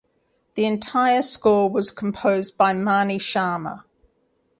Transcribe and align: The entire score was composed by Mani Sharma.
The 0.55 0.65
entire 0.65 1.21
score 1.21 1.69
was 1.69 1.91
composed 1.91 2.57
by 2.57 2.73
Mani 2.73 3.19
Sharma. 3.19 3.83